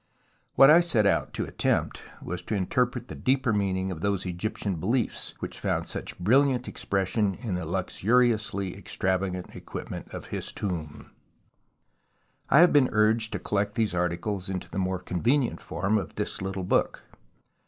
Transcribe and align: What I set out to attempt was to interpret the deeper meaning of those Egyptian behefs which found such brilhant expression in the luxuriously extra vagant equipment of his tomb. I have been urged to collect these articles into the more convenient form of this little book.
What 0.55 0.71
I 0.71 0.79
set 0.81 1.05
out 1.05 1.31
to 1.35 1.45
attempt 1.45 2.01
was 2.23 2.41
to 2.41 2.55
interpret 2.55 3.07
the 3.07 3.13
deeper 3.13 3.53
meaning 3.53 3.91
of 3.91 4.01
those 4.01 4.25
Egyptian 4.25 4.77
behefs 4.77 5.35
which 5.41 5.59
found 5.59 5.87
such 5.87 6.17
brilhant 6.17 6.67
expression 6.67 7.35
in 7.35 7.53
the 7.53 7.67
luxuriously 7.67 8.75
extra 8.75 9.19
vagant 9.19 9.55
equipment 9.55 10.11
of 10.11 10.29
his 10.29 10.51
tomb. 10.53 11.11
I 12.49 12.61
have 12.61 12.73
been 12.73 12.89
urged 12.91 13.31
to 13.33 13.39
collect 13.39 13.75
these 13.75 13.93
articles 13.93 14.49
into 14.49 14.67
the 14.67 14.79
more 14.79 14.97
convenient 14.97 15.61
form 15.61 15.99
of 15.99 16.15
this 16.15 16.41
little 16.41 16.63
book. 16.63 17.03